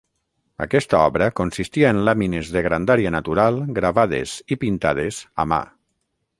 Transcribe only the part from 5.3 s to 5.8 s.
a mà.